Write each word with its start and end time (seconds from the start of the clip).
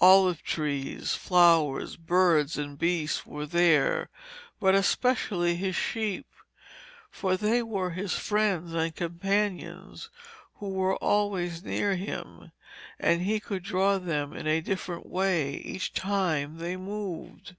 Olive 0.00 0.44
trees, 0.44 1.14
flowers, 1.16 1.96
birds 1.96 2.56
and 2.56 2.78
beasts 2.78 3.26
were 3.26 3.46
there, 3.46 4.10
but 4.60 4.76
especially 4.76 5.56
his 5.56 5.74
sheep, 5.74 6.24
for 7.10 7.36
they 7.36 7.64
were 7.64 7.90
his 7.90 8.12
friends 8.14 8.72
and 8.72 8.94
companions 8.94 10.08
who 10.58 10.68
were 10.68 10.94
always 10.98 11.64
near 11.64 11.96
him, 11.96 12.52
and 13.00 13.22
he 13.22 13.40
could 13.40 13.64
draw 13.64 13.98
them 13.98 14.32
in 14.32 14.46
a 14.46 14.60
different 14.60 15.04
way 15.04 15.54
each 15.54 15.92
time 15.92 16.58
they 16.58 16.76
moved. 16.76 17.56